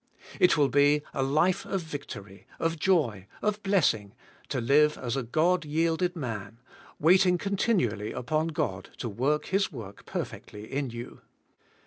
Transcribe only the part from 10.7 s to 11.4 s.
in you.